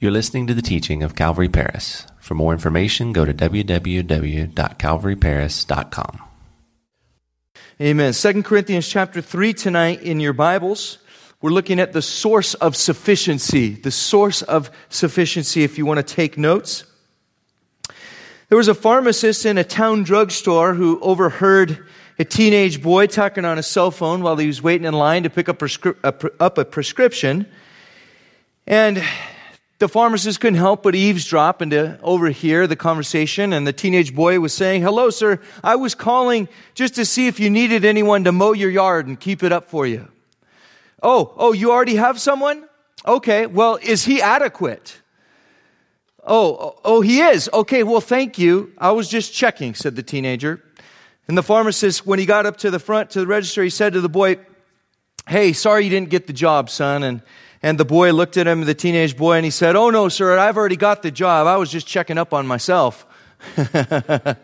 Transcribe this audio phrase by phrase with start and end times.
[0.00, 2.04] You're listening to the teaching of Calvary Paris.
[2.18, 6.20] For more information, go to www.calvaryparis.com.
[7.80, 8.12] Amen.
[8.12, 10.98] 2 Corinthians chapter 3 tonight in your Bibles.
[11.40, 13.74] We're looking at the source of sufficiency.
[13.74, 16.84] The source of sufficiency, if you want to take notes.
[18.48, 21.86] There was a pharmacist in a town drugstore who overheard
[22.18, 25.30] a teenage boy talking on a cell phone while he was waiting in line to
[25.30, 27.46] pick up, prescri- up a prescription.
[28.66, 29.02] And
[29.78, 33.52] the pharmacist couldn't help but eavesdrop and to overhear the conversation.
[33.52, 35.40] And the teenage boy was saying, Hello, sir.
[35.62, 39.18] I was calling just to see if you needed anyone to mow your yard and
[39.18, 40.08] keep it up for you.
[41.02, 42.68] Oh, oh, you already have someone?
[43.06, 43.46] Okay.
[43.46, 45.00] Well, is he adequate?
[46.26, 47.50] Oh, oh, he is.
[47.52, 47.82] Okay.
[47.82, 48.72] Well, thank you.
[48.78, 50.62] I was just checking, said the teenager.
[51.26, 53.94] And the pharmacist, when he got up to the front to the register, he said
[53.94, 54.38] to the boy,
[55.26, 57.02] Hey, sorry you didn't get the job, son.
[57.02, 57.22] And
[57.64, 60.36] and the boy looked at him, the teenage boy, and he said, Oh, no, sir,
[60.36, 61.46] I've already got the job.
[61.46, 63.06] I was just checking up on myself.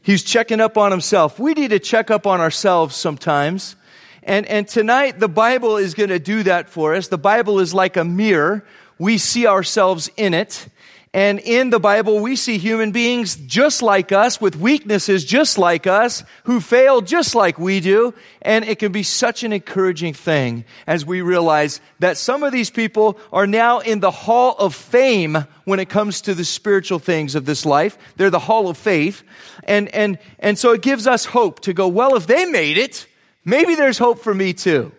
[0.00, 1.40] He's checking up on himself.
[1.40, 3.74] We need to check up on ourselves sometimes.
[4.22, 7.08] And, and tonight, the Bible is going to do that for us.
[7.08, 8.64] The Bible is like a mirror.
[9.00, 10.68] We see ourselves in it.
[11.12, 15.88] And in the Bible, we see human beings just like us, with weaknesses just like
[15.88, 18.14] us, who fail just like we do.
[18.42, 22.70] And it can be such an encouraging thing as we realize that some of these
[22.70, 27.34] people are now in the hall of fame when it comes to the spiritual things
[27.34, 27.98] of this life.
[28.16, 29.24] They're the hall of faith.
[29.64, 33.08] And, and, and so it gives us hope to go, well, if they made it,
[33.44, 34.92] maybe there's hope for me too.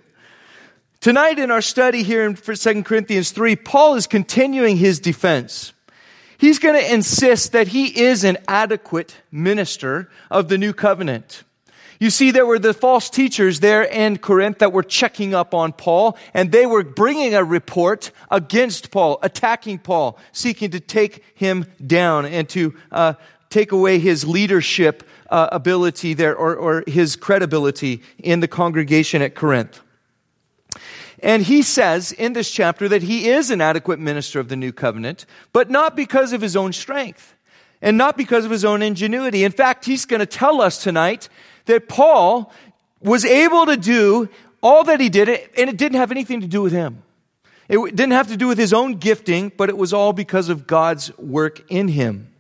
[1.00, 5.72] Tonight in our study here in 2 Corinthians 3, Paul is continuing his defense.
[6.42, 11.44] He's going to insist that he is an adequate minister of the new covenant.
[12.00, 15.72] You see, there were the false teachers there in Corinth that were checking up on
[15.72, 21.68] Paul, and they were bringing a report against Paul, attacking Paul, seeking to take him
[21.86, 23.14] down and to uh,
[23.52, 29.36] take away his leadership uh, ability there or, or his credibility in the congregation at
[29.36, 29.80] Corinth.
[31.22, 34.72] And he says in this chapter that he is an adequate minister of the new
[34.72, 37.36] covenant, but not because of his own strength
[37.82, 39.44] and not because of his own ingenuity.
[39.44, 41.30] In fact, he's going to tell us tonight
[41.66, 42.52] that Paul
[43.02, 44.30] was able to do
[44.62, 47.04] all that he did, and it didn't have anything to do with him.
[47.68, 50.68] It didn't have to do with his own gifting, but it was all because of
[50.68, 52.31] God's work in him.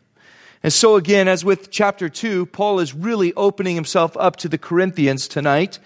[0.63, 4.59] And so, again, as with chapter 2, Paul is really opening himself up to the
[4.59, 5.79] Corinthians tonight.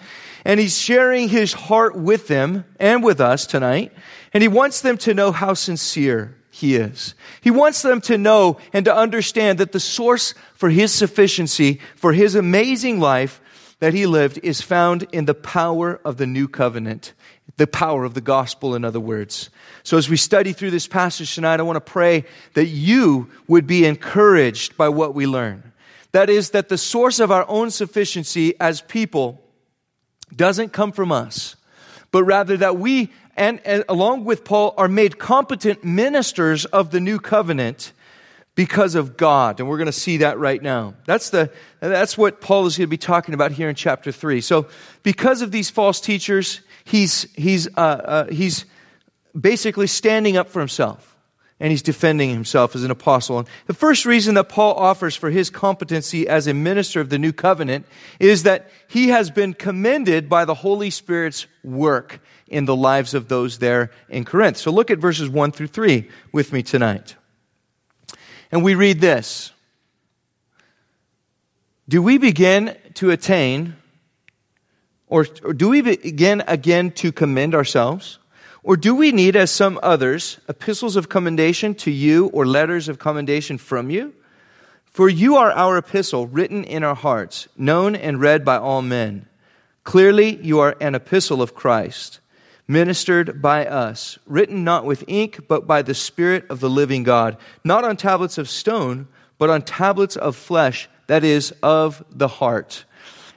[0.43, 3.93] And he's sharing his heart with them and with us tonight.
[4.33, 7.15] And he wants them to know how sincere he is.
[7.41, 12.13] He wants them to know and to understand that the source for his sufficiency, for
[12.13, 13.41] his amazing life
[13.79, 17.13] that he lived, is found in the power of the new covenant.
[17.57, 19.49] The power of the gospel, in other words.
[19.85, 22.25] So, as we study through this passage tonight, I want to pray
[22.55, 25.73] that you would be encouraged by what we learn.
[26.11, 29.39] That is, that the source of our own sufficiency as people
[30.35, 31.55] doesn't come from us,
[32.09, 36.99] but rather that we, and, and, along with Paul, are made competent ministers of the
[36.99, 37.93] new covenant
[38.55, 39.59] because of God.
[39.59, 40.95] And we're going to see that right now.
[41.05, 44.41] That's, the, that's what Paul is going to be talking about here in chapter 3.
[44.41, 44.67] So,
[45.03, 48.65] because of these false teachers, he's, he's, uh, uh, he's
[49.39, 51.15] basically standing up for himself
[51.59, 53.39] and he's defending himself as an apostle.
[53.39, 57.17] And the first reason that Paul offers for his competency as a minister of the
[57.17, 57.85] new covenant
[58.19, 63.29] is that he has been commended by the Holy Spirit's work in the lives of
[63.29, 64.57] those there in Corinth.
[64.57, 67.15] So look at verses 1 through 3 with me tonight.
[68.51, 69.51] And we read this
[71.87, 73.77] Do we begin to attain,
[75.07, 78.19] or, or do we begin again to commend ourselves?
[78.65, 82.97] Or do we need, as some others, epistles of commendation to you or letters of
[82.97, 84.15] commendation from you?
[84.85, 89.27] For you are our epistle, written in our hearts, known and read by all men.
[89.83, 92.19] Clearly, you are an epistle of Christ,
[92.67, 97.37] ministered by us, written not with ink, but by the Spirit of the living God,
[97.63, 99.07] not on tablets of stone,
[99.37, 102.85] but on tablets of flesh, that is, of the heart.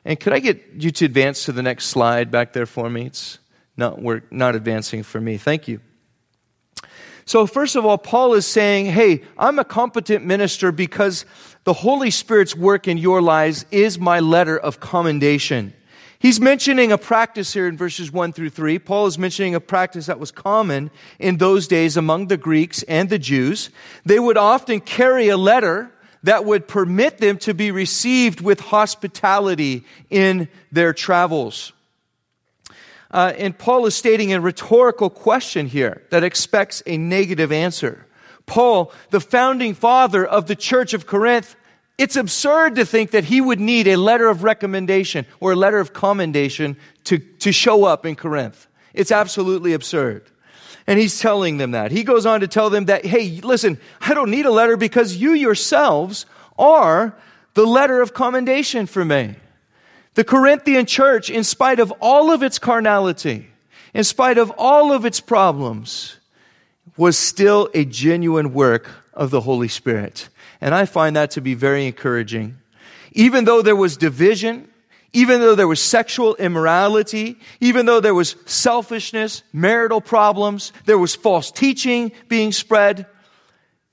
[0.06, 3.05] And could I get you to advance to the next slide back there for me?
[3.05, 3.38] It's
[3.78, 5.38] not, work, not advancing for me.
[5.38, 5.80] Thank you.
[7.25, 11.25] So, first of all, Paul is saying, Hey, I'm a competent minister because
[11.64, 15.75] the Holy Spirit's work in your lives is my letter of commendation.
[16.20, 18.80] He's mentioning a practice here in verses 1 through 3.
[18.80, 20.90] Paul is mentioning a practice that was common
[21.20, 23.70] in those days among the Greeks and the Jews.
[24.04, 25.92] They would often carry a letter
[26.25, 31.72] that would permit them to be received with hospitality in their travels.
[33.10, 38.06] Uh, and Paul is stating a rhetorical question here that expects a negative answer.
[38.46, 41.56] Paul, the founding father of the church of Corinth,
[41.96, 45.78] it's absurd to think that he would need a letter of recommendation or a letter
[45.78, 48.66] of commendation to, to show up in Corinth.
[48.94, 50.25] It's absolutely absurd.
[50.87, 51.90] And he's telling them that.
[51.93, 55.16] He goes on to tell them that, hey, listen, I don't need a letter because
[55.16, 56.25] you yourselves
[56.58, 57.14] are
[57.54, 59.37] the letter of commendation for me.
[60.19, 63.47] The Corinthian church, in spite of all of its carnality,
[63.94, 66.17] in spite of all of its problems,
[66.97, 70.29] was still a genuine work of the Holy Spirit.
[70.61, 72.59] And I find that to be very encouraging.
[73.12, 74.67] Even though there was division,
[75.12, 81.14] even though there was sexual immorality, even though there was selfishness, marital problems, there was
[81.14, 83.06] false teaching being spread,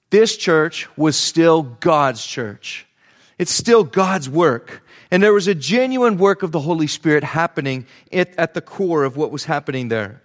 [0.09, 2.87] this church was still God's church.
[3.37, 4.83] It's still God's work.
[5.11, 9.17] And there was a genuine work of the Holy Spirit happening at, the core of
[9.17, 10.21] what was happening there.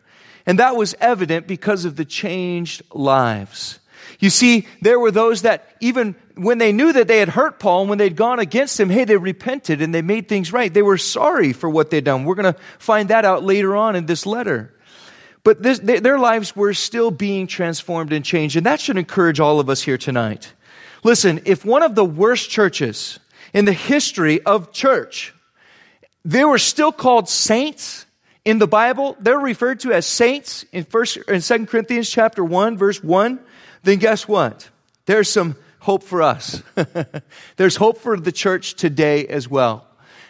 [0.47, 3.79] And that was evident because of the changed lives.
[4.19, 7.83] You see, there were those that even when they knew that they had hurt Paul
[7.83, 10.73] and when they'd gone against him, hey, they repented and they made things right.
[10.73, 12.25] They were sorry for what they'd done.
[12.25, 14.75] We're going to find that out later on in this letter.
[15.43, 18.57] But this, their lives were still being transformed and changed.
[18.57, 20.53] And that should encourage all of us here tonight.
[21.03, 23.19] Listen, if one of the worst churches
[23.53, 25.35] in the history of church,
[26.25, 28.07] they were still called saints
[28.45, 32.79] in the Bible, they're referred to as saints in first in 2 Corinthians chapter 1,
[32.79, 33.39] verse 1,
[33.83, 34.69] then guess what?
[35.07, 36.63] There's some hope for us.
[37.57, 39.87] There's hope for the church today as well.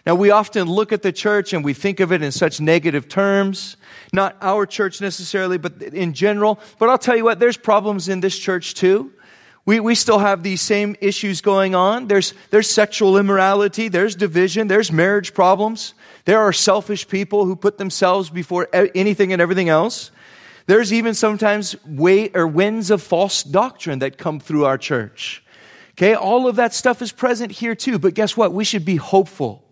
[0.07, 3.09] Now, we often look at the church and we think of it in such negative
[3.09, 3.77] terms.
[4.13, 6.59] Not our church necessarily, but in general.
[6.79, 9.13] But I'll tell you what, there's problems in this church too.
[9.67, 12.09] We, we still have these same issues going on.
[12.09, 15.95] There's, there's sexual immorality, there's division, there's marriage problems.
[16.25, 20.11] There are selfish people who put themselves before anything and everything else.
[20.67, 25.43] There's even sometimes way or winds of false doctrine that come through our church.
[25.93, 27.99] Okay, all of that stuff is present here too.
[27.99, 28.53] But guess what?
[28.53, 29.65] We should be hopeful.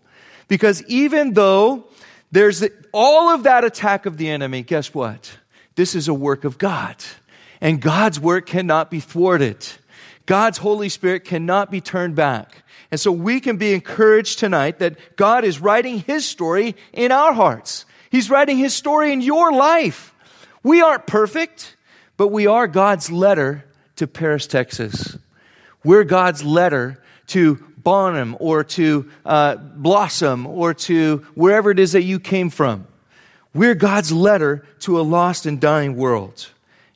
[0.47, 1.85] Because even though
[2.31, 5.37] there's all of that attack of the enemy, guess what?
[5.75, 6.97] This is a work of God.
[7.61, 9.65] And God's work cannot be thwarted.
[10.25, 12.63] God's Holy Spirit cannot be turned back.
[12.91, 17.33] And so we can be encouraged tonight that God is writing His story in our
[17.33, 17.85] hearts.
[18.09, 20.13] He's writing His story in your life.
[20.63, 21.75] We aren't perfect,
[22.17, 23.65] but we are God's letter
[23.97, 25.17] to Paris, Texas.
[25.83, 32.03] We're God's letter to Bonham or to uh, Blossom or to wherever it is that
[32.03, 32.87] you came from.
[33.53, 36.49] We're God's letter to a lost and dying world.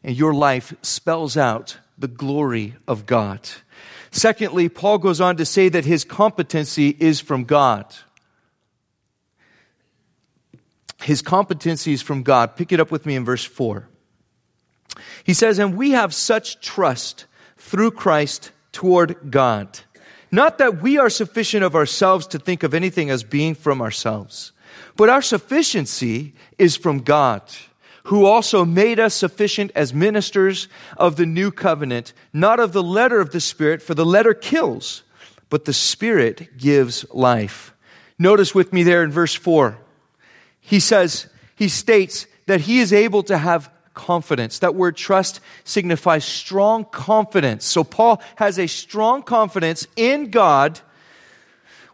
[0.04, 3.50] And your life spells out the glory of God.
[4.12, 7.86] Secondly, Paul goes on to say that his competency is from God.
[11.02, 12.56] His competency is from God.
[12.56, 13.88] Pick it up with me in verse 4.
[15.24, 17.26] He says, And we have such trust
[17.58, 19.80] through Christ toward God.
[20.32, 24.52] Not that we are sufficient of ourselves to think of anything as being from ourselves,
[24.96, 27.44] but our sufficiency is from God,
[28.04, 30.68] who also made us sufficient as ministers
[30.98, 35.04] of the new covenant, not of the letter of the Spirit, for the letter kills,
[35.50, 37.74] but the Spirit gives life.
[38.20, 39.78] Notice with me there in verse 4.
[40.60, 44.60] He says, he states that he is able to have confidence.
[44.60, 47.66] That word trust signifies strong confidence.
[47.66, 50.80] So Paul has a strong confidence in God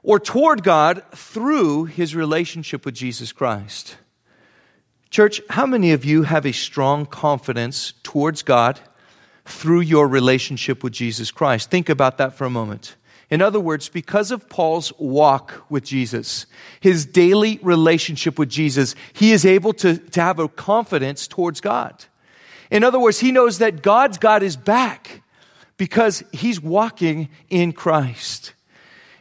[0.01, 3.97] or toward God through his relationship with Jesus Christ.
[5.09, 8.79] Church, how many of you have a strong confidence towards God
[9.43, 11.71] through your relationship with Jesus Christ?
[11.71, 12.95] Think about that for a moment.
[13.31, 16.45] In other words, because of Paul's walk with Jesus,
[16.79, 22.05] his daily relationship with Jesus, he is able to, to have a confidence towards God.
[22.71, 25.21] In other words, he knows that God's God is back
[25.77, 28.53] because he's walking in Christ.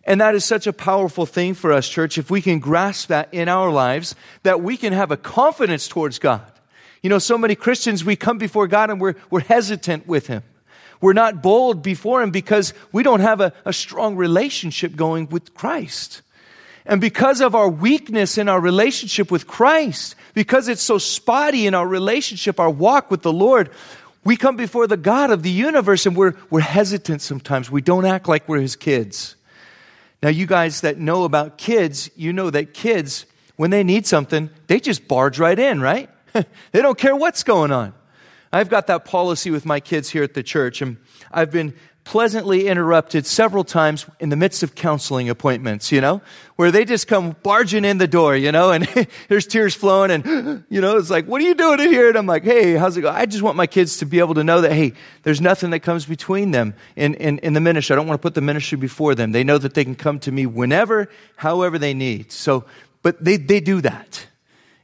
[0.09, 3.29] And that is such a powerful thing for us, church, if we can grasp that
[3.31, 6.50] in our lives, that we can have a confidence towards God.
[7.03, 10.45] You know, so many Christians, we come before God and we're, we're hesitant with Him.
[11.03, 15.53] We're not bold before Him because we don't have a, a strong relationship going with
[15.53, 16.23] Christ.
[16.87, 21.75] And because of our weakness in our relationship with Christ, because it's so spotty in
[21.75, 23.69] our relationship, our walk with the Lord,
[24.25, 27.71] we come before the God of the universe and we're, we're hesitant sometimes.
[27.71, 29.35] We don't act like we're His kids.
[30.23, 33.25] Now, you guys that know about kids, you know that kids,
[33.57, 36.11] when they need something, they just barge right in, right?
[36.33, 37.95] they don't care what's going on.
[38.53, 40.97] I've got that policy with my kids here at the church, and
[41.31, 41.75] I've been
[42.09, 46.23] pleasantly interrupted several times in the midst of counseling appointments, you know,
[46.57, 48.85] where they just come barging in the door, you know, and
[49.29, 52.09] there's tears flowing and, you know, it's like, what are you doing in here?
[52.09, 53.15] And I'm like, hey, how's it going?
[53.15, 55.81] I just want my kids to be able to know that, hey, there's nothing that
[55.81, 57.93] comes between them in, in, in the ministry.
[57.93, 59.33] I don't want to put the ministry before them.
[59.33, 62.33] They know that they can come to me whenever, however they need.
[62.33, 62.65] So,
[63.03, 64.27] but they, they do that.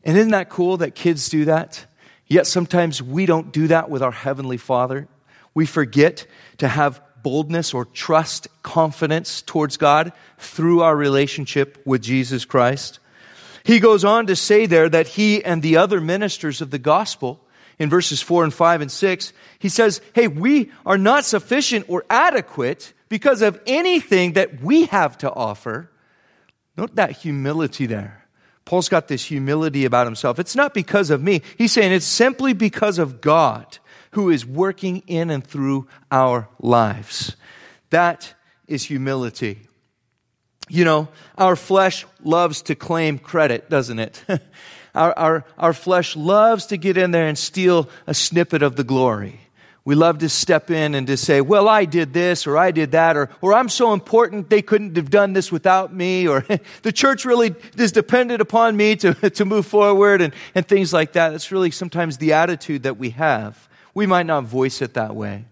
[0.05, 1.87] And isn't that cool that kids do that?
[2.27, 5.09] Yet sometimes we don't do that with our Heavenly Father.
[5.55, 6.27] We forget
[6.59, 13.01] to have boldness or trust, confidence towards God through our relationship with Jesus Christ.
[13.65, 17.41] He goes on to say there that he and the other ministers of the gospel,
[17.79, 22.05] in verses 4 and 5 and 6, he says, Hey, we are not sufficient or
[22.09, 25.91] adequate because of anything that we have to offer.
[26.77, 28.27] Note that humility there.
[28.65, 30.39] Paul's got this humility about himself.
[30.39, 31.43] It's not because of me.
[31.59, 33.79] He's saying it's simply because of God
[34.15, 37.35] who is working in and through our lives.
[37.91, 38.33] That
[38.69, 39.59] is humility.
[40.69, 44.25] You know, our flesh loves to claim credit, doesn't it?
[44.95, 48.85] our, our, our flesh loves to get in there and steal a snippet of the
[48.85, 49.41] glory.
[49.85, 52.93] We love to step in and to say, well, I did this or I did
[52.93, 56.47] that or, or I'm so important they couldn't have done this without me or
[56.83, 61.15] the church really is dependent upon me to, to move forward and, and things like
[61.15, 61.31] that.
[61.31, 63.69] That's really sometimes the attitude that we have.
[63.95, 65.47] We might not voice it that way.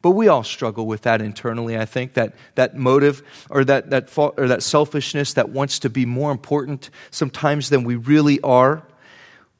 [0.00, 4.16] But we all struggle with that internally, I think, that, that motive or that, that,
[4.16, 8.84] or that selfishness that wants to be more important sometimes than we really are.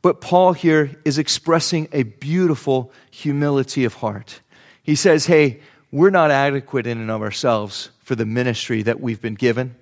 [0.00, 4.40] But Paul here is expressing a beautiful humility of heart.
[4.80, 9.21] He says, Hey, we're not adequate in and of ourselves for the ministry that we've
[9.21, 9.75] been given.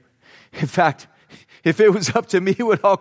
[0.54, 1.06] In fact,
[1.64, 3.00] if it was up to me, it would all,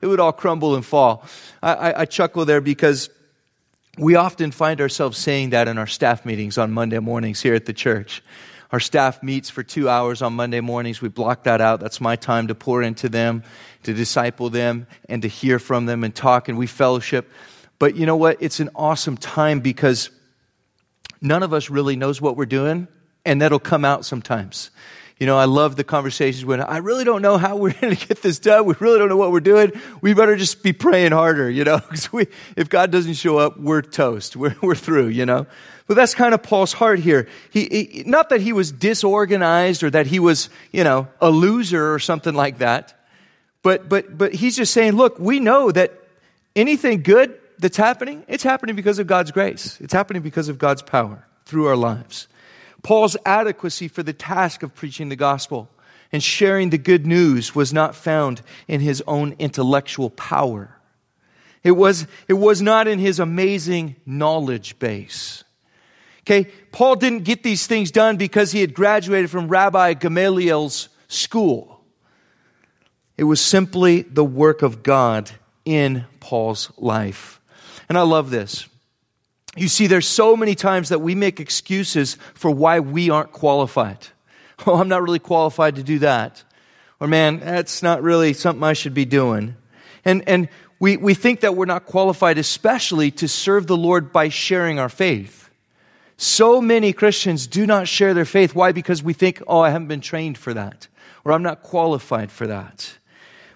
[0.00, 1.24] it would all crumble and fall.
[1.62, 3.08] I, I, I chuckle there because
[3.98, 7.66] we often find ourselves saying that in our staff meetings on Monday mornings here at
[7.66, 8.22] the church.
[8.70, 11.00] Our staff meets for two hours on Monday mornings.
[11.00, 11.80] We block that out.
[11.80, 13.42] That's my time to pour into them,
[13.82, 17.30] to disciple them, and to hear from them and talk, and we fellowship.
[17.78, 18.36] But you know what?
[18.40, 20.10] It's an awesome time because
[21.20, 22.88] none of us really knows what we're doing,
[23.24, 24.70] and that'll come out sometimes.
[25.18, 28.06] You know, I love the conversations when I really don't know how we're going to
[28.06, 28.66] get this done.
[28.66, 29.72] We really don't know what we're doing.
[30.00, 33.58] We better just be praying harder, you know, because we, if God doesn't show up,
[33.58, 34.36] we're toast.
[34.36, 35.46] We're, we're through, you know.
[35.86, 37.28] But that's kind of Paul's heart here.
[37.50, 41.94] He, he, not that he was disorganized or that he was, you know, a loser
[41.94, 42.94] or something like that.
[43.62, 45.94] But, but, but he's just saying, look, we know that
[46.54, 49.80] anything good that's happening, it's happening because of God's grace.
[49.80, 52.28] It's happening because of God's power through our lives.
[52.82, 55.68] Paul's adequacy for the task of preaching the gospel
[56.12, 60.78] and sharing the good news was not found in his own intellectual power.
[61.62, 65.44] It was, it was not in his amazing knowledge base.
[66.22, 71.80] Okay, Paul didn't get these things done because he had graduated from Rabbi Gamaliel's school.
[73.16, 75.30] It was simply the work of God
[75.64, 77.40] in Paul's life.
[77.88, 78.68] And I love this.
[79.58, 83.98] You see, there's so many times that we make excuses for why we aren't qualified.
[84.66, 86.42] Oh, I'm not really qualified to do that.
[86.98, 89.54] Or, man, that's not really something I should be doing.
[90.04, 90.48] And, and
[90.80, 94.88] we, we think that we're not qualified, especially to serve the Lord by sharing our
[94.88, 95.48] faith.
[96.16, 98.52] So many Christians do not share their faith.
[98.52, 98.72] Why?
[98.72, 100.88] Because we think, oh, I haven't been trained for that,
[101.24, 102.98] or I'm not qualified for that.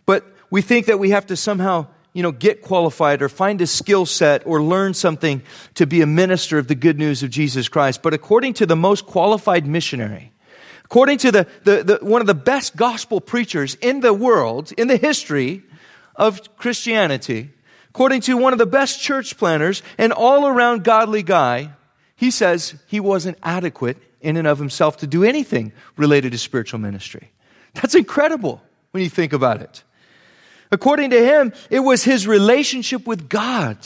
[0.07, 3.67] But we think that we have to somehow you know, get qualified or find a
[3.67, 5.43] skill set or learn something
[5.75, 8.03] to be a minister of the good news of Jesus Christ.
[8.03, 10.33] But according to the most qualified missionary,
[10.85, 14.89] according to the, the, the, one of the best gospel preachers in the world, in
[14.89, 15.63] the history
[16.15, 17.51] of Christianity,
[17.89, 21.71] according to one of the best church planners and all around godly guy,
[22.15, 26.79] he says he wasn't adequate in and of himself to do anything related to spiritual
[26.79, 27.31] ministry.
[27.75, 29.83] That's incredible when you think about it.
[30.73, 33.77] According to him, it was his relationship with God.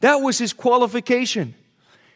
[0.00, 1.54] That was his qualification.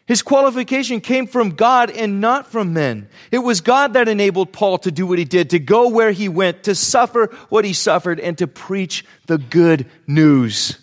[0.06, 3.08] His qualification came from God and not from men.
[3.30, 6.28] It was God that enabled Paul to do what he did, to go where he
[6.28, 10.78] went, to suffer what he suffered, and to preach the good news.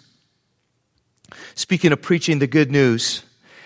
[1.53, 3.23] Speaking of preaching the good news,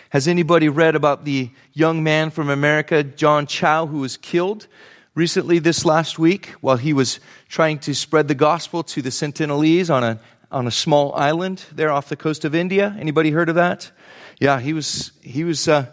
[0.10, 4.68] has anybody read about the young man from America, John Chau, who was killed
[5.16, 9.90] recently this last week while he was trying to spread the gospel to the Sentinelese
[9.90, 10.20] on a,
[10.52, 12.96] on a small island there off the coast of India.
[13.00, 13.92] Anybody heard of that?
[14.40, 15.86] Yeah, he was, he was, uh,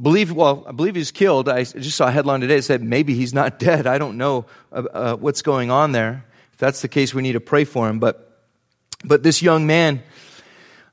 [0.00, 1.48] believe, well, I believe he's killed.
[1.48, 3.86] I just saw a headline today that said maybe he's not dead.
[3.86, 6.24] I don't know uh, uh, what's going on there.
[6.54, 7.98] If that's the case, we need to pray for him.
[7.98, 8.44] But,
[9.04, 10.02] but this young man,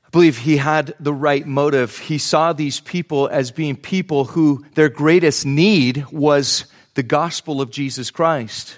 [0.04, 1.98] I believe he had the right motive.
[1.98, 6.66] He saw these people as being people who their greatest need was
[6.98, 8.76] the gospel of Jesus Christ.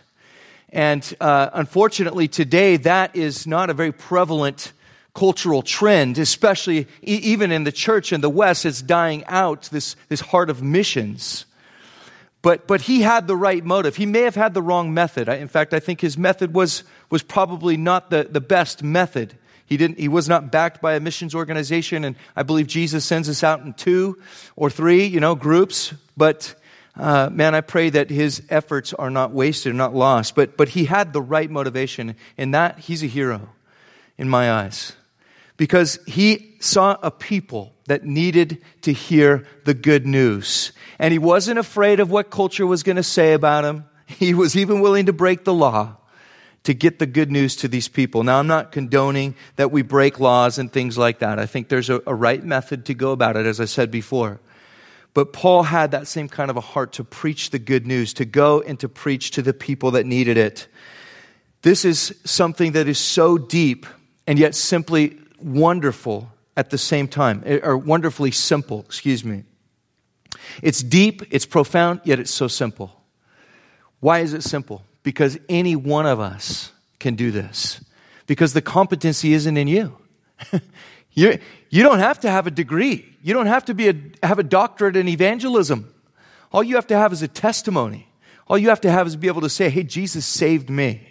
[0.69, 4.75] And uh, unfortunately, today, that is not a very prevalent
[5.15, 8.67] cultural trend, especially e- even in the church in the West.
[8.67, 11.47] It's dying out, this, this heart of missions.
[12.43, 13.97] But, but he had the right motive.
[13.97, 15.27] He may have had the wrong method.
[15.31, 19.33] In fact, I think his method was, was probably not the, the best method.
[19.65, 23.31] He, didn't, he was not backed by a missions organization, and I believe Jesus sends
[23.31, 24.19] us out in two
[24.57, 25.95] or three, you know, groups.
[26.19, 26.55] But
[26.97, 30.35] uh, man, I pray that his efforts are not wasted, not lost.
[30.35, 32.17] But, but he had the right motivation.
[32.37, 33.49] and that, he's a hero
[34.19, 34.93] in my eyes.
[35.57, 40.73] Because he saw a people that needed to hear the good news.
[40.99, 43.85] And he wasn't afraid of what culture was going to say about him.
[44.07, 45.97] He was even willing to break the law
[46.65, 48.23] to get the good news to these people.
[48.23, 51.39] Now, I'm not condoning that we break laws and things like that.
[51.39, 54.41] I think there's a, a right method to go about it, as I said before.
[55.13, 58.25] But Paul had that same kind of a heart to preach the good news, to
[58.25, 60.69] go and to preach to the people that needed it.
[61.63, 63.87] This is something that is so deep
[64.27, 69.45] and yet simply wonderful at the same time, eh, or wonderfully simple, excuse me.
[70.63, 73.01] It's deep, it's profound, yet it's so simple.
[74.01, 74.85] Why is it simple?
[75.03, 77.83] Because any one of us can do this.
[78.27, 79.97] Because the competency isn't in you.
[81.13, 81.39] you,
[81.71, 83.07] you don't have to have a degree.
[83.23, 85.93] You don't have to be a, have a doctorate in evangelism.
[86.53, 88.09] All you have to have is a testimony.
[88.49, 91.07] All you have to have is be able to say, hey, Jesus saved me.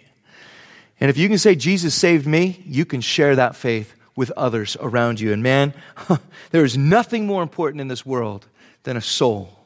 [1.00, 4.76] And if you can say, Jesus saved me, you can share that faith with others
[4.80, 5.32] around you.
[5.32, 5.72] And man,
[6.50, 8.46] there is nothing more important in this world
[8.82, 9.58] than a soul,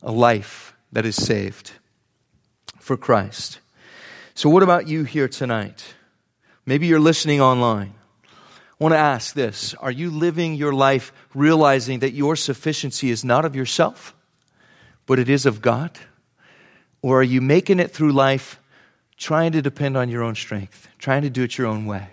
[0.00, 1.72] a life that is saved
[2.78, 3.58] for Christ.
[4.36, 5.94] So, what about you here tonight?
[6.66, 7.93] Maybe you're listening online.
[8.84, 13.24] I want to ask this Are you living your life realizing that your sufficiency is
[13.24, 14.14] not of yourself,
[15.06, 15.98] but it is of God?
[17.00, 18.60] Or are you making it through life
[19.16, 22.08] trying to depend on your own strength, trying to do it your own way?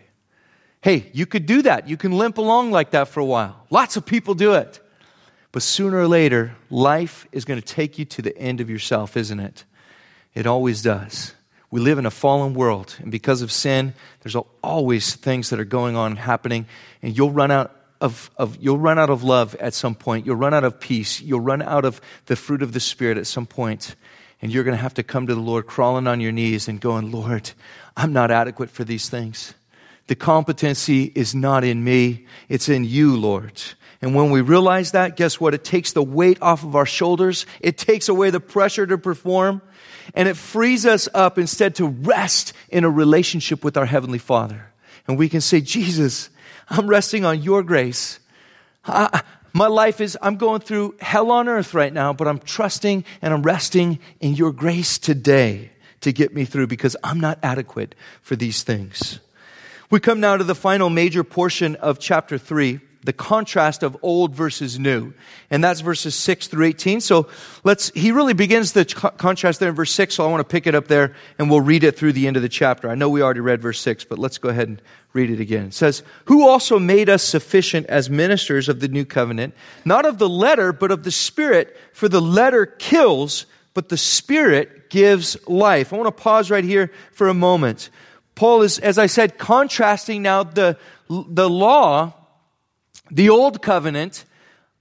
[0.80, 1.90] Hey, you could do that.
[1.90, 3.66] You can limp along like that for a while.
[3.70, 4.80] Lots of people do it.
[5.51, 9.18] But sooner or later, life is going to take you to the end of yourself,
[9.18, 9.66] isn't it?
[10.34, 11.34] It always does.
[11.72, 15.66] We live in a fallen world, and because of sin, there's always things that are
[15.66, 16.66] going on and happening,
[17.01, 20.25] and you'll run out of, of, you'll run out of love at some point.
[20.25, 21.22] You'll run out of peace.
[21.22, 23.96] You'll run out of the fruit of the Spirit at some point,
[24.42, 26.81] and you're going to have to come to the Lord crawling on your knees and
[26.81, 27.51] going, Lord,
[27.96, 29.53] I'm not adequate for these things.
[30.07, 33.62] The competency is not in me, it's in you, Lord.
[34.01, 35.53] And when we realize that, guess what?
[35.53, 37.46] It takes the weight off of our shoulders.
[37.60, 39.62] It takes away the pressure to perform
[40.14, 44.72] and it frees us up instead to rest in a relationship with our Heavenly Father.
[45.07, 46.29] And we can say, Jesus,
[46.70, 48.20] I'm resting on your grace.
[48.85, 49.22] I,
[49.53, 53.33] my life is, I'm going through hell on earth right now, but I'm trusting and
[53.33, 58.35] I'm resting in your grace today to get me through because I'm not adequate for
[58.35, 59.20] these things.
[59.90, 64.35] We come now to the final major portion of chapter 3 the contrast of old
[64.35, 65.14] versus new.
[65.50, 67.01] And that's verses 6 through 18.
[67.01, 67.27] So
[67.64, 70.51] let's, he really begins the co- contrast there in verse 6, so I want to
[70.51, 72.90] pick it up there and we'll read it through the end of the chapter.
[72.90, 74.81] I know we already read verse 6, but let's go ahead and
[75.14, 75.68] read it again.
[75.68, 80.20] It says, Who also made us sufficient as ministers of the new covenant, not of
[80.20, 85.92] the letter, but of the Spirit, for the letter kills, but the Spirit gives life.
[85.92, 87.90] I want to pause right here for a moment.
[88.35, 90.77] Paul is, as I said, contrasting now the,
[91.09, 92.14] the law
[93.12, 94.26] the old covenant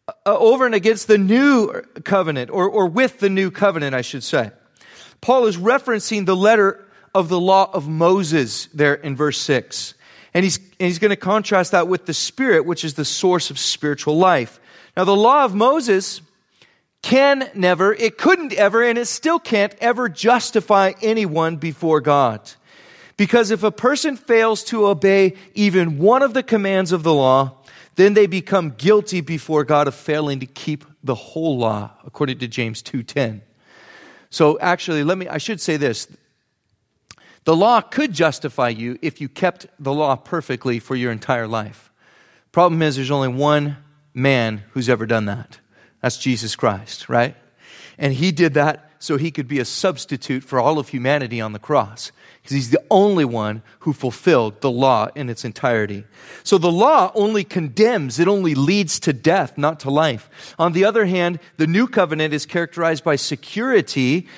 [0.09, 4.23] uh, over and against the new covenant, or, or with the new covenant, I should
[4.23, 4.51] say.
[5.21, 9.95] Paul is referencing the letter of the law of Moses there in verse 6.
[10.33, 13.51] And he's, and he's going to contrast that with the Spirit, which is the source
[13.51, 14.61] of spiritual life.
[14.97, 16.23] Now, the law of Moses
[17.03, 22.51] can never, it couldn't ever, and it still can't ever justify anyone before God.
[23.17, 27.60] Because if a person fails to obey even one of the commands of the law,
[27.97, 32.49] then they become guilty before God of failing to keep the whole law, according to
[32.49, 33.43] James 2:10.
[34.31, 36.09] So actually, let me I should say this.
[37.45, 41.91] The law could justify you if you kept the law perfectly for your entire life.
[42.53, 43.79] Problem is there's only one
[44.13, 45.59] man who's ever done that.
[46.03, 47.37] That's Jesus Christ, right?
[47.99, 51.55] And he did that so he could be a substitute for all of humanity on
[51.55, 56.05] the cross because he's the only one who fulfilled the law in its entirety.
[56.45, 60.55] So the law only condemns, it only leads to death, not to life.
[60.59, 64.29] On the other hand, the new covenant is characterized by security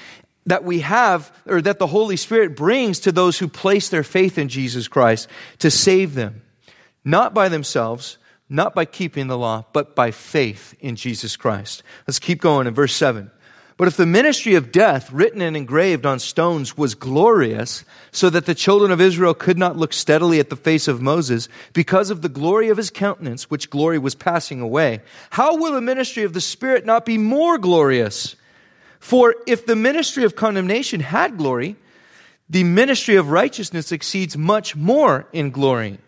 [0.46, 4.38] that we have, or that the Holy Spirit brings to those who place their faith
[4.38, 6.42] in Jesus Christ to save them,
[7.04, 8.16] not by themselves,
[8.48, 11.82] not by keeping the law, but by faith in Jesus Christ.
[12.06, 13.30] Let's keep going in verse 7.
[13.82, 18.46] But if the ministry of death, written and engraved on stones, was glorious, so that
[18.46, 22.22] the children of Israel could not look steadily at the face of Moses because of
[22.22, 26.32] the glory of his countenance, which glory was passing away, how will the ministry of
[26.32, 28.36] the Spirit not be more glorious?
[29.00, 31.74] For if the ministry of condemnation had glory,
[32.48, 35.98] the ministry of righteousness exceeds much more in glory.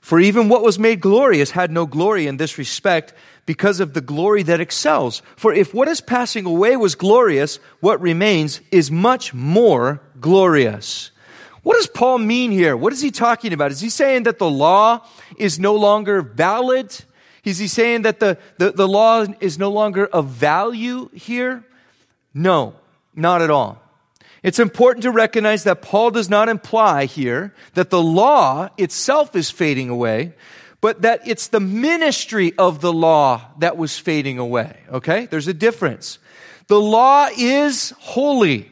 [0.00, 3.12] For even what was made glorious had no glory in this respect
[3.46, 5.22] because of the glory that excels.
[5.36, 11.10] For if what is passing away was glorious, what remains is much more glorious.
[11.62, 12.76] What does Paul mean here?
[12.76, 13.70] What is he talking about?
[13.70, 16.96] Is he saying that the law is no longer valid?
[17.44, 21.64] Is he saying that the, the, the law is no longer of value here?
[22.34, 22.74] No,
[23.14, 23.80] not at all.
[24.42, 29.50] It's important to recognize that Paul does not imply here that the law itself is
[29.50, 30.34] fading away,
[30.82, 34.76] but that it's the ministry of the law that was fading away.
[34.90, 35.26] Okay?
[35.26, 36.18] There's a difference.
[36.66, 38.68] The law is holy,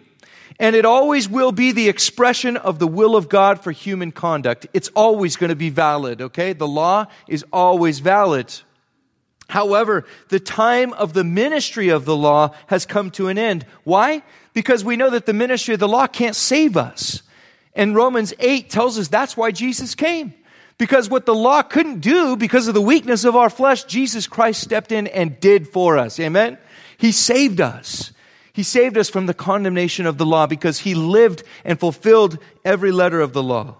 [0.58, 4.66] and it always will be the expression of the will of God for human conduct.
[4.74, 6.52] It's always going to be valid, okay?
[6.52, 8.52] The law is always valid.
[9.48, 13.66] However, the time of the ministry of the law has come to an end.
[13.84, 14.22] Why?
[14.52, 17.22] Because we know that the ministry of the law can't save us.
[17.74, 20.34] And Romans 8 tells us that's why Jesus came.
[20.80, 24.62] Because what the law couldn't do because of the weakness of our flesh, Jesus Christ
[24.62, 26.18] stepped in and did for us.
[26.18, 26.56] Amen?
[26.96, 28.12] He saved us.
[28.54, 32.92] He saved us from the condemnation of the law because he lived and fulfilled every
[32.92, 33.76] letter of the law.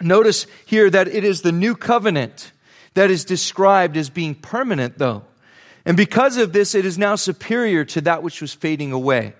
[0.00, 2.52] Notice here that it is the new covenant
[2.94, 5.24] that is described as being permanent, though.
[5.84, 9.34] And because of this, it is now superior to that which was fading away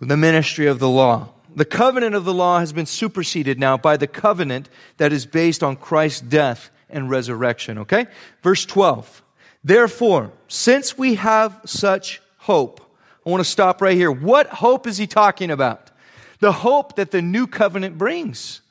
[0.00, 1.30] the ministry of the law.
[1.54, 5.62] The covenant of the law has been superseded now by the covenant that is based
[5.62, 7.78] on Christ's death and resurrection.
[7.78, 8.06] Okay?
[8.42, 9.22] Verse 12.
[9.62, 12.80] Therefore, since we have such hope,
[13.26, 14.10] I want to stop right here.
[14.10, 15.90] What hope is he talking about?
[16.38, 18.62] The hope that the new covenant brings.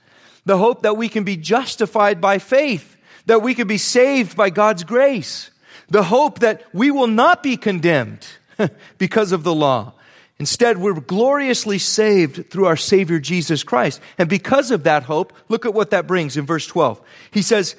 [0.45, 2.97] The hope that we can be justified by faith
[3.29, 5.51] that we can be saved by God's grace.
[5.87, 8.27] The hope that we will not be condemned
[8.97, 9.93] because of the law.
[10.39, 13.99] Instead, we're gloriously saved through our Savior Jesus Christ.
[14.17, 17.01] And because of that hope, look at what that brings in verse 12.
[17.31, 17.75] He says,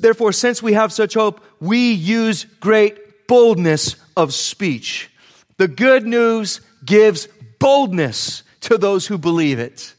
[0.00, 5.10] Therefore, since we have such hope, we use great boldness of speech.
[5.58, 9.94] The good news gives boldness to those who believe it.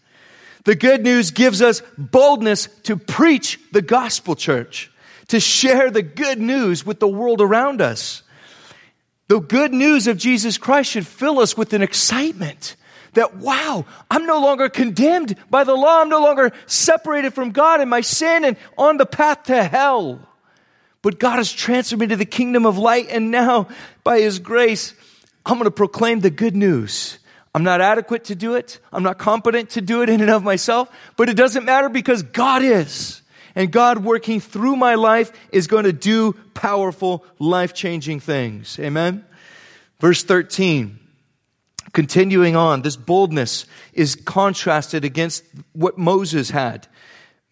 [0.65, 4.91] The good news gives us boldness to preach the gospel, church,
[5.27, 8.23] to share the good news with the world around us.
[9.31, 12.75] The good news of Jesus Christ should fill us with an excitement
[13.13, 16.01] that, wow, I'm no longer condemned by the law.
[16.01, 20.19] I'm no longer separated from God and my sin and on the path to hell.
[21.01, 23.69] But God has transferred me to the kingdom of light, and now,
[24.03, 24.93] by His grace,
[25.45, 27.17] I'm going to proclaim the good news
[27.55, 28.79] I'm not adequate to do it.
[28.91, 32.21] I'm not competent to do it in and of myself, but it doesn't matter because
[32.21, 33.20] God is.
[33.55, 38.79] And God working through my life is going to do powerful, life changing things.
[38.79, 39.25] Amen.
[39.99, 40.99] Verse 13.
[41.93, 46.87] Continuing on, this boldness is contrasted against what Moses had.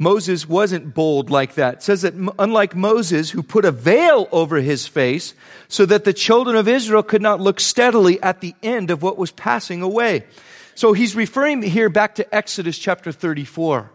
[0.02, 1.76] Moses wasn't bold like that.
[1.76, 5.34] It says that unlike Moses, who put a veil over his face
[5.68, 9.18] so that the children of Israel could not look steadily at the end of what
[9.18, 10.24] was passing away.
[10.74, 13.92] So he's referring here back to Exodus chapter 34.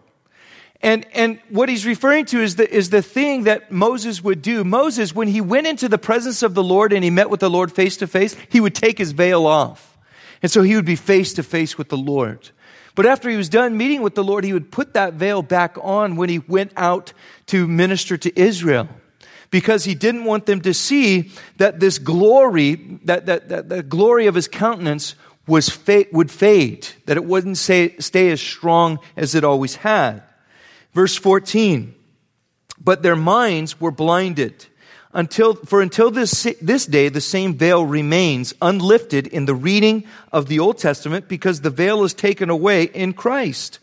[0.85, 4.63] And, and what he's referring to is the, is the thing that Moses would do.
[4.63, 7.49] Moses, when he went into the presence of the Lord and he met with the
[7.49, 9.97] Lord face to face, he would take his veil off.
[10.43, 12.51] And so he would be face to face with the Lord.
[12.93, 15.75] But after he was done meeting with the Lord, he would put that veil back
[15.81, 17.13] on when he went out
[17.47, 18.87] to minister to Israel.
[19.49, 24.27] Because he didn't want them to see that this glory, that, that, that the glory
[24.27, 25.15] of his countenance
[25.47, 30.21] was fa- would fade, that it wouldn't say, stay as strong as it always had.
[30.95, 31.93] Verse 14,
[32.79, 34.65] but their minds were blinded
[35.13, 40.47] until, for until this, this day, the same veil remains unlifted in the reading of
[40.47, 43.79] the Old Testament because the veil is taken away in Christ.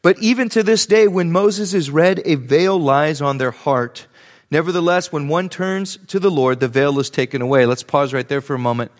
[0.00, 4.06] But even to this day, when Moses is read, a veil lies on their heart.
[4.50, 7.66] Nevertheless, when one turns to the Lord, the veil is taken away.
[7.66, 8.92] Let's pause right there for a moment.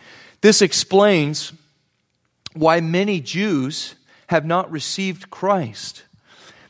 [0.42, 1.54] This explains
[2.52, 3.94] why many Jews
[4.26, 6.02] have not received Christ.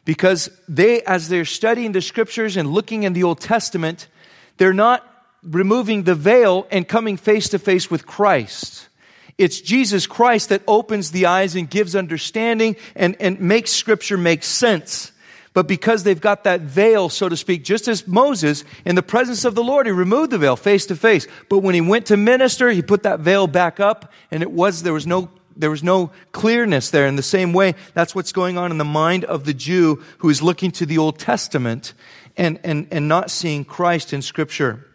[0.06, 4.08] Because they, as they're studying the scriptures and looking in the Old Testament,
[4.56, 5.04] they're not
[5.42, 8.88] removing the veil and coming face to face with Christ.
[9.36, 14.42] It's Jesus Christ that opens the eyes and gives understanding and, and makes scripture make
[14.42, 15.12] sense.
[15.56, 19.46] but because they've got that veil, so to speak, just as Moses, in the presence
[19.46, 21.26] of the Lord, he removed the veil face to face.
[21.48, 24.82] But when he went to minister, he put that veil back up, and it was,
[24.82, 27.06] there was no there was no clearness there.
[27.06, 30.28] In the same way, that's what's going on in the mind of the Jew who
[30.28, 31.94] is looking to the Old Testament
[32.36, 34.86] and, and, and not seeing Christ in Scripture.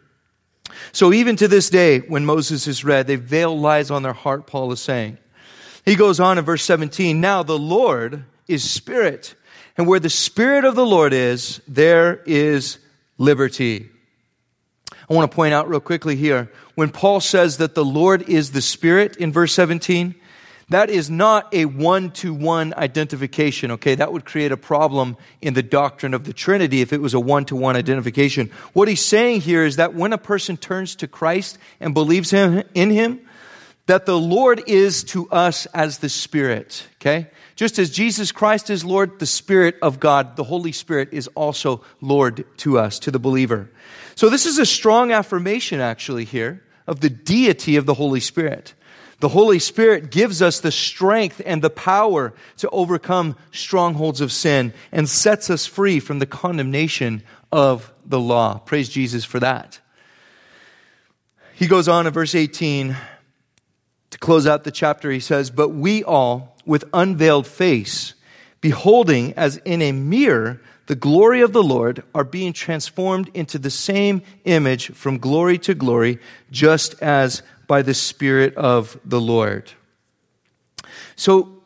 [0.91, 4.47] So even to this day, when Moses is read, the veil lies on their heart,
[4.47, 5.17] Paul is saying.
[5.83, 9.35] He goes on in verse 17, Now the Lord is Spirit,
[9.77, 12.77] and where the Spirit of the Lord is, there is
[13.17, 13.89] liberty.
[15.09, 18.51] I want to point out real quickly here, when Paul says that the Lord is
[18.51, 20.15] the Spirit in verse 17,
[20.71, 23.95] that is not a one to one identification, okay?
[23.95, 27.19] That would create a problem in the doctrine of the Trinity if it was a
[27.19, 28.51] one to one identification.
[28.73, 32.63] What he's saying here is that when a person turns to Christ and believes him,
[32.73, 33.21] in him,
[33.87, 37.27] that the Lord is to us as the Spirit, okay?
[37.55, 41.83] Just as Jesus Christ is Lord, the Spirit of God, the Holy Spirit, is also
[41.99, 43.69] Lord to us, to the believer.
[44.15, 48.73] So this is a strong affirmation, actually, here of the deity of the Holy Spirit.
[49.21, 54.73] The Holy Spirit gives us the strength and the power to overcome strongholds of sin
[54.91, 58.57] and sets us free from the condemnation of the law.
[58.57, 59.79] Praise Jesus for that.
[61.53, 62.97] He goes on in verse 18
[64.09, 65.11] to close out the chapter.
[65.11, 68.15] He says, But we all, with unveiled face,
[68.59, 73.69] beholding as in a mirror the glory of the Lord, are being transformed into the
[73.69, 76.17] same image from glory to glory,
[76.49, 79.71] just as by the Spirit of the Lord.
[81.15, 81.61] So,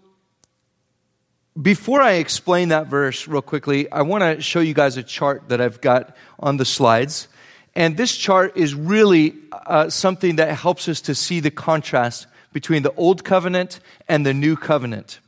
[1.60, 5.50] before I explain that verse real quickly, I want to show you guys a chart
[5.50, 7.28] that I've got on the slides.
[7.74, 12.84] And this chart is really uh, something that helps us to see the contrast between
[12.84, 15.20] the Old Covenant and the New Covenant.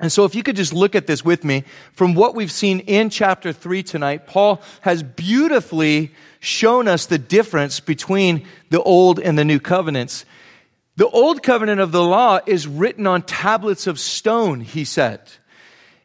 [0.00, 1.64] And so, if you could just look at this with me,
[1.94, 6.12] from what we've seen in chapter 3 tonight, Paul has beautifully
[6.44, 10.24] shown us the difference between the old and the new covenants.
[10.96, 15.20] The old covenant of the law is written on tablets of stone, he said.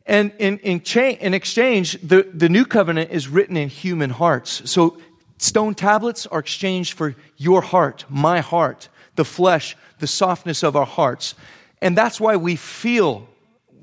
[0.05, 4.69] And in, in, cha- in exchange, the, the new covenant is written in human hearts.
[4.69, 4.97] So
[5.37, 10.87] stone tablets are exchanged for your heart, my heart, the flesh, the softness of our
[10.87, 11.35] hearts.
[11.81, 13.28] And that's why we feel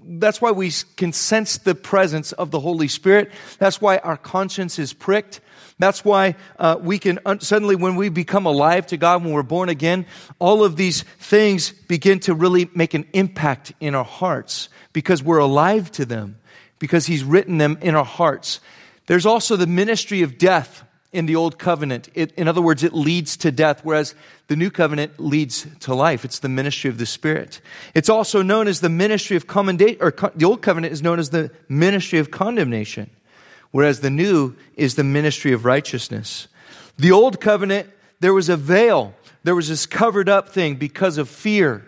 [0.08, 3.32] that's why we can sense the presence of the Holy Spirit.
[3.58, 5.40] That's why our conscience is pricked.
[5.78, 9.42] That's why uh, we can un- suddenly, when we become alive to God, when we're
[9.42, 10.06] born again,
[10.38, 15.38] all of these things begin to really make an impact in our hearts because we're
[15.38, 16.38] alive to them,
[16.78, 18.60] because He's written them in our hearts.
[19.06, 22.08] There's also the ministry of death in the old covenant.
[22.14, 24.14] It, in other words, it leads to death, whereas
[24.48, 26.24] the new covenant leads to life.
[26.24, 27.60] It's the ministry of the Spirit.
[27.94, 31.30] It's also known as the ministry of commendation, or the old covenant is known as
[31.30, 33.10] the ministry of condemnation
[33.76, 36.48] whereas the new is the ministry of righteousness.
[36.96, 37.90] The old covenant,
[38.20, 39.14] there was a veil,
[39.44, 41.84] there was this covered up thing because of fear.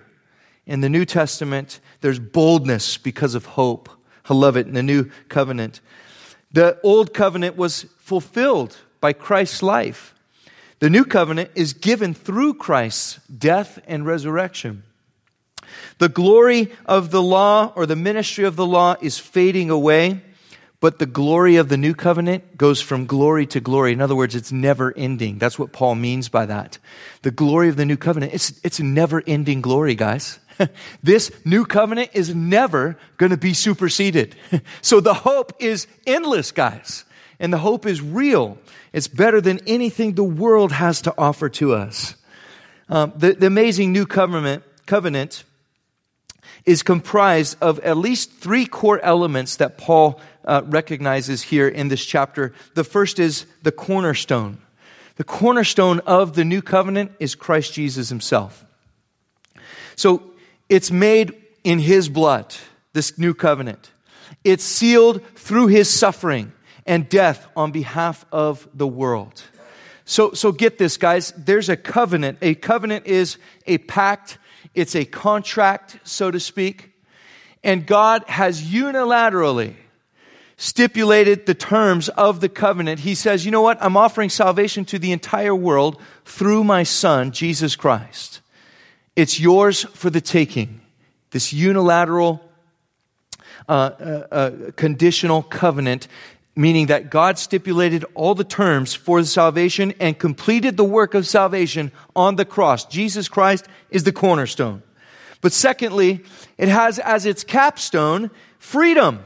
[0.67, 3.89] In the New Testament, there's boldness because of hope.
[4.29, 5.81] I love it in the new covenant.
[6.53, 10.15] The old covenant was fulfilled by Christ's life.
[10.81, 14.85] The new covenant is given through Christ's death and resurrection.
[15.99, 20.23] The glory of the law or the ministry of the law is fading away.
[20.81, 23.93] But the glory of the new covenant goes from glory to glory.
[23.93, 25.39] In other words, it's never ending.
[25.39, 26.79] That's what Paul means by that.
[27.23, 30.39] The glory of the new covenant, it's, it's never ending glory, guys.
[31.03, 34.37] this new covenant is never going to be superseded.
[34.81, 37.05] so the hope is endless, guys.
[37.41, 38.59] And the hope is real.
[38.93, 42.17] It's better than anything the world has to offer to us.
[42.89, 45.45] Um, the, the amazing new covenant, covenant
[46.65, 52.05] is comprised of at least three core elements that Paul uh, recognizes here in this
[52.05, 52.53] chapter.
[52.75, 54.59] The first is the cornerstone.
[55.17, 58.65] The cornerstone of the new covenant is Christ Jesus himself.
[59.97, 60.23] So
[60.69, 62.55] it's made in his blood,
[62.93, 63.91] this new covenant.
[64.45, 66.53] It's sealed through his suffering
[66.89, 69.43] and death on behalf of the world.
[70.05, 71.33] So, so get this, guys.
[71.37, 72.39] There's a covenant.
[72.43, 74.39] A covenant is a pact
[74.75, 76.93] it's a contract, so to speak.
[77.65, 79.75] And God has unilaterally
[80.57, 83.01] stipulated the terms of the covenant.
[83.01, 83.79] He says, you know what?
[83.81, 88.41] I'm offering salvation to the entire world through my son, Jesus Christ.
[89.17, 90.81] It's yours for the taking.
[91.31, 92.41] This unilateral,
[93.69, 96.09] uh, uh, uh, conditional covenant
[96.59, 101.93] meaning that God stipulated all the terms for salvation and completed the work of salvation
[102.17, 102.85] on the cross.
[102.85, 104.83] Jesus Christ is the cornerstone.
[105.41, 106.25] But secondly,
[106.59, 109.21] it has as its capstone freedom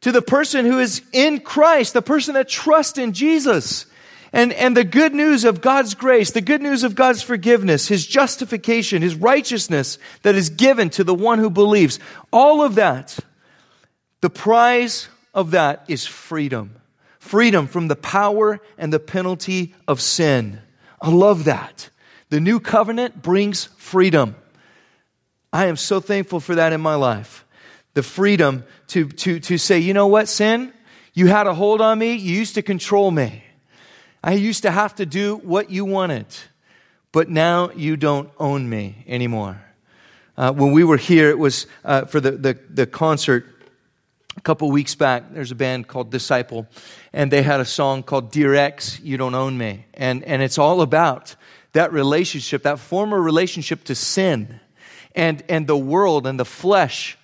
[0.00, 3.84] to the person who is in Christ, the person that trusts in Jesus.
[4.32, 8.06] And, and the good news of God's grace, the good news of God's forgiveness, His
[8.06, 11.98] justification, His righteousness that is given to the one who believes,
[12.32, 13.18] all of that,
[14.22, 16.74] the prize of that is freedom.
[17.20, 20.60] Freedom from the power and the penalty of sin.
[21.00, 21.90] I love that.
[22.30, 24.34] The new covenant brings freedom.
[25.52, 27.44] I am so thankful for that in my life.
[27.94, 30.72] The freedom to, to, to say, you know what, sin?
[31.14, 32.14] You had a hold on me.
[32.14, 33.42] You used to control me.
[34.24, 36.26] I used to have to do what you wanted,
[37.12, 39.62] but now you don't own me anymore.
[40.36, 43.55] Uh, when we were here, it was uh, for the, the, the concert
[44.36, 45.32] a couple weeks back.
[45.32, 46.66] There's a band called Disciple,
[47.12, 49.86] and they had a song called Dear X, You Don't Own Me.
[49.94, 51.34] And, and it's all about
[51.72, 54.60] that relationship, that former relationship to sin
[55.14, 57.18] and, and the world and the flesh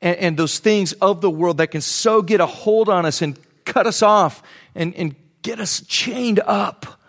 [0.00, 3.22] and, and those things of the world that can so get a hold on us
[3.22, 4.42] and cut us off
[4.74, 7.00] and, and get us chained up.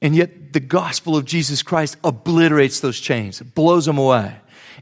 [0.00, 4.34] And yet, the gospel of Jesus Christ obliterates those chains, blows them away.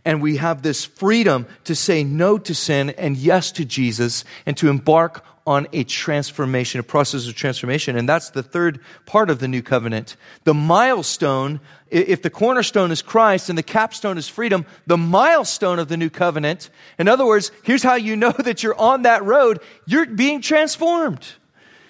[0.05, 4.57] And we have this freedom to say no to sin and yes to Jesus and
[4.57, 7.97] to embark on a transformation, a process of transformation.
[7.97, 10.17] And that's the third part of the new covenant.
[10.45, 11.61] The milestone,
[11.91, 16.11] if the cornerstone is Christ and the capstone is freedom, the milestone of the new
[16.11, 20.41] covenant, in other words, here's how you know that you're on that road, you're being
[20.41, 21.27] transformed.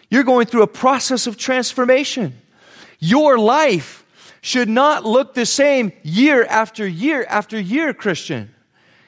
[0.09, 2.41] You're going through a process of transformation.
[2.99, 4.00] Your life
[4.41, 8.55] should not look the same year after year after year, Christian.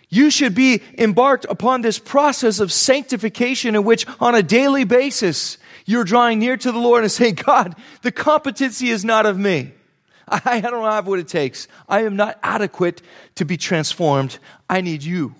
[0.08, 5.56] You should be embarked upon this process of sanctification in which, on a daily basis,
[5.86, 9.72] you're drawing near to the Lord and saying, God, the competency is not of me.
[10.28, 11.66] I, don't have what it takes.
[11.88, 13.02] I am not adequate
[13.36, 14.38] to be transformed.
[14.68, 15.34] I need you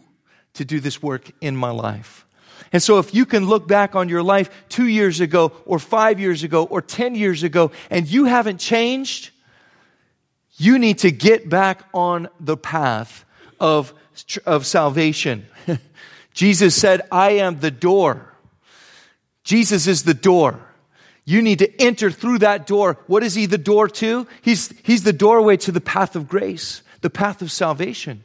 [0.55, 2.27] to do this work in my life.
[2.73, 6.19] And so if you can look back on your life two years ago or five
[6.19, 9.31] years ago or 10 years ago and you haven't changed,
[10.57, 13.25] you need to get back on the path
[13.59, 13.95] of,
[14.45, 15.47] of salvation.
[16.35, 18.35] Jesus said, I am the door.
[19.45, 20.61] Jesus is the door.
[21.25, 22.99] You need to enter through that door.
[23.07, 24.27] What is he the door to?
[24.43, 28.25] He's, he's the doorway to the path of grace, the path of salvation.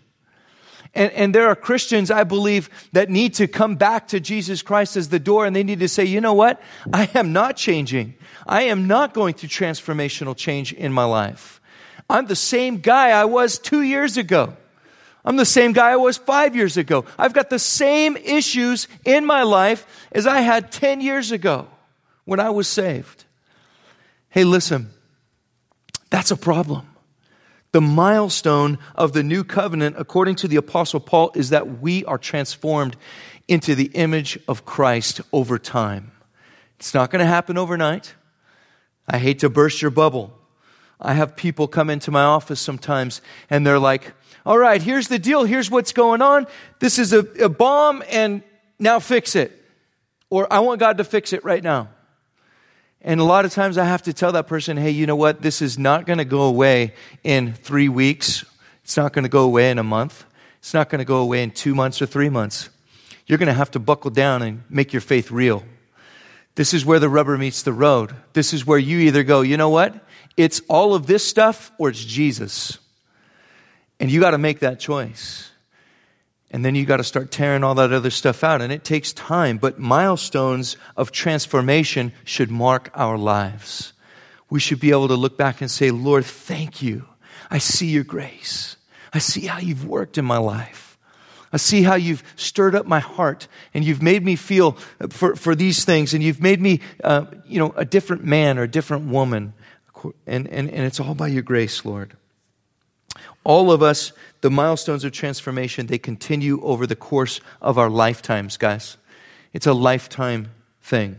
[0.96, 4.98] And, and there are Christians, I believe, that need to come back to Jesus Christ
[4.98, 6.62] as the door and they need to say, you know what?
[6.92, 8.16] I am not changing.
[8.48, 11.57] I am not going through transformational change in my life.
[12.10, 14.56] I'm the same guy I was two years ago.
[15.26, 17.04] I'm the same guy I was five years ago.
[17.18, 21.68] I've got the same issues in my life as I had 10 years ago
[22.24, 23.26] when I was saved.
[24.30, 24.90] Hey, listen,
[26.10, 26.88] that's a problem.
[27.74, 32.18] The milestone of the new covenant, according to the Apostle Paul, is that we are
[32.18, 32.96] transformed
[33.50, 36.12] into the image of Christ over time.
[36.80, 38.14] It's not going to happen overnight.
[39.08, 40.37] I hate to burst your bubble.
[41.00, 44.14] I have people come into my office sometimes and they're like,
[44.46, 45.44] all right, here's the deal.
[45.44, 46.48] Here's what's going on.
[46.80, 48.42] This is a, a bomb and
[48.80, 49.52] now fix it.
[50.30, 51.90] Or I want God to fix it right now.
[53.02, 55.42] And a lot of times I have to tell that person, hey, you know what?
[55.42, 58.44] This is not going to go away in three weeks.
[58.84, 60.26] It's not going to go away in a month.
[60.60, 62.70] It's not going to go away in two months or three months.
[63.28, 65.64] You're going to have to buckle down and make your faith real.
[66.56, 68.14] This is where the rubber meets the road.
[68.34, 69.94] This is where you either go, you know what?
[70.38, 72.78] It's all of this stuff or it's Jesus.
[74.00, 75.50] And you got to make that choice.
[76.52, 78.62] And then you got to start tearing all that other stuff out.
[78.62, 83.94] And it takes time, but milestones of transformation should mark our lives.
[84.50, 87.06] We should be able to look back and say, Lord, thank you.
[87.50, 88.78] I see your grace.
[89.14, 90.98] I see how you've worked in my life.
[91.52, 94.74] I see how you've stirred up my heart and you've made me feel
[95.10, 98.64] for, for these things and you've made me, uh, you know, a different man or
[98.64, 99.54] a different woman.
[100.26, 102.16] And, and, and it's all by your grace, Lord.
[103.44, 108.58] All of us the milestones of transformation, they continue over the course of our lifetimes,
[108.58, 108.98] guys.
[109.54, 111.18] It's a lifetime thing.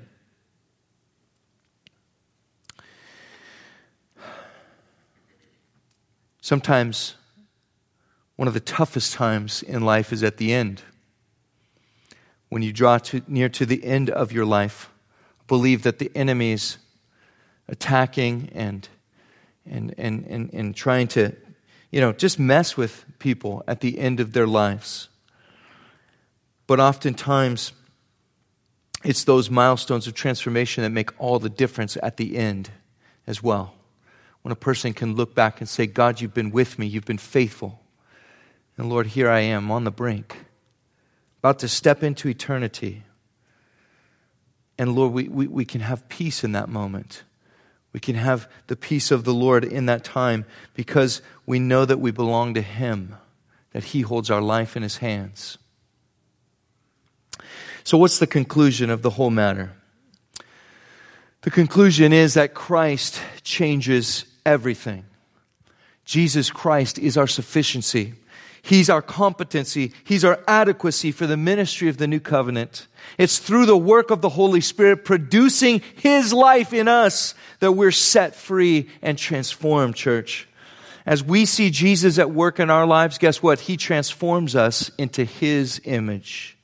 [6.40, 7.16] Sometimes
[8.36, 10.82] one of the toughest times in life is at the end.
[12.48, 14.90] When you draw to, near to the end of your life,
[15.48, 16.78] believe that the enemy is
[17.68, 18.88] attacking and,
[19.66, 21.34] and, and, and, and trying to
[21.90, 25.08] you know, just mess with people at the end of their lives.
[26.66, 27.72] But oftentimes,
[29.04, 32.70] it's those milestones of transformation that make all the difference at the end
[33.26, 33.74] as well.
[34.42, 37.18] When a person can look back and say, God, you've been with me, you've been
[37.18, 37.80] faithful.
[38.76, 40.36] And Lord, here I am on the brink,
[41.38, 43.04] about to step into eternity.
[44.78, 47.24] And Lord, we, we, we can have peace in that moment.
[47.98, 50.44] We can have the peace of the Lord in that time
[50.74, 53.16] because we know that we belong to Him,
[53.72, 55.58] that He holds our life in His hands.
[57.82, 59.72] So, what's the conclusion of the whole matter?
[61.40, 65.04] The conclusion is that Christ changes everything.
[66.04, 68.14] Jesus Christ is our sufficiency.
[68.68, 69.94] He's our competency.
[70.04, 72.86] He's our adequacy for the ministry of the new covenant.
[73.16, 77.90] It's through the work of the Holy Spirit producing His life in us that we're
[77.90, 80.46] set free and transformed, church.
[81.06, 83.58] As we see Jesus at work in our lives, guess what?
[83.58, 86.58] He transforms us into His image.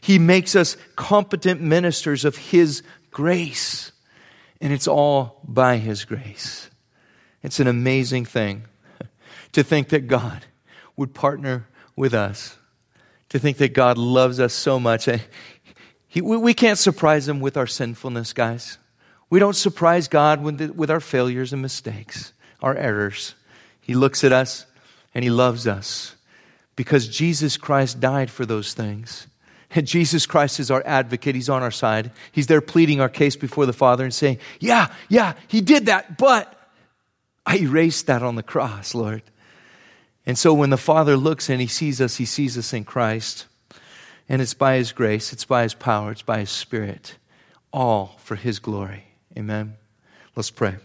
[0.00, 2.82] He makes us competent ministers of His
[3.12, 3.92] grace.
[4.60, 6.68] And it's all by His grace.
[7.44, 8.64] It's an amazing thing
[9.52, 10.44] to think that God
[10.96, 11.66] would partner
[11.96, 12.56] with us,
[13.28, 15.08] to think that God loves us so much.
[16.06, 18.78] He, we can't surprise Him with our sinfulness, guys.
[19.30, 22.32] We don't surprise God with, the, with our failures and mistakes,
[22.62, 23.34] our errors.
[23.80, 24.66] He looks at us
[25.14, 26.14] and He loves us
[26.76, 29.26] because Jesus Christ died for those things.
[29.70, 31.34] And Jesus Christ is our advocate.
[31.34, 32.12] He's on our side.
[32.30, 36.16] He's there pleading our case before the Father and saying, Yeah, yeah, He did that,
[36.16, 36.54] but
[37.44, 39.22] I erased that on the cross, Lord.
[40.26, 43.46] And so when the Father looks and He sees us, He sees us in Christ.
[44.28, 47.16] And it's by His grace, it's by His power, it's by His Spirit,
[47.72, 49.04] all for His glory.
[49.36, 49.74] Amen.
[50.34, 50.76] Let's pray.